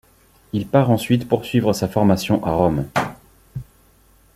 [0.51, 2.87] Il part ensuite poursuivre sa formation à Rome.